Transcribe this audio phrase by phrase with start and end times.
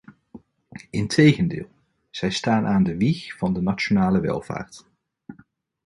[0.89, 1.69] Integendeel,
[2.09, 4.85] zij staan aan de wieg van de nationale welvaart.